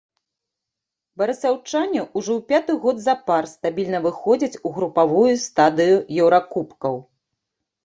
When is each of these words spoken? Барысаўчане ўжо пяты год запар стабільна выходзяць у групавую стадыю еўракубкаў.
Барысаўчане 1.21 2.01
ўжо 2.21 2.37
пяты 2.53 2.71
год 2.87 2.97
запар 3.09 3.43
стабільна 3.53 3.99
выходзяць 4.07 4.51
у 4.57 4.69
групавую 4.81 5.29
стадыю 5.45 5.95
еўракубкаў. 6.21 7.01